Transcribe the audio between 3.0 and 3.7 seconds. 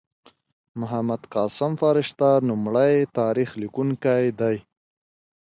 تاریخ